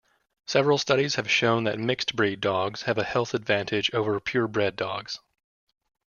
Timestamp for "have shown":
1.13-1.65